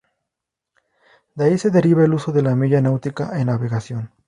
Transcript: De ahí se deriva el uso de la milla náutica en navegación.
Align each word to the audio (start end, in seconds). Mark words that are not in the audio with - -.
De 1.35 1.45
ahí 1.45 1.59
se 1.59 1.69
deriva 1.69 2.03
el 2.03 2.15
uso 2.15 2.31
de 2.31 2.41
la 2.41 2.55
milla 2.55 2.81
náutica 2.81 3.39
en 3.39 3.45
navegación. 3.45 4.11